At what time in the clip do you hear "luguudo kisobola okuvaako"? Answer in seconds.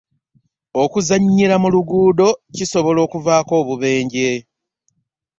1.73-3.53